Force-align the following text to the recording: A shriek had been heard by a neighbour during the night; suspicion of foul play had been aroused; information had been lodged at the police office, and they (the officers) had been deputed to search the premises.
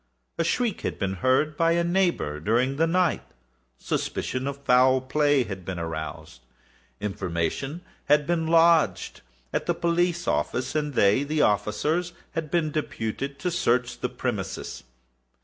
A 0.39 0.43
shriek 0.43 0.81
had 0.81 0.97
been 0.97 1.13
heard 1.21 1.55
by 1.55 1.73
a 1.73 1.83
neighbour 1.83 2.39
during 2.39 2.77
the 2.77 2.87
night; 2.87 3.21
suspicion 3.77 4.47
of 4.47 4.63
foul 4.63 4.99
play 4.99 5.43
had 5.43 5.63
been 5.63 5.77
aroused; 5.77 6.41
information 6.99 7.81
had 8.05 8.25
been 8.25 8.47
lodged 8.47 9.21
at 9.53 9.67
the 9.67 9.75
police 9.75 10.27
office, 10.27 10.73
and 10.73 10.95
they 10.95 11.23
(the 11.23 11.43
officers) 11.43 12.13
had 12.31 12.49
been 12.49 12.71
deputed 12.71 13.37
to 13.37 13.51
search 13.51 13.99
the 13.99 14.09
premises. 14.09 14.83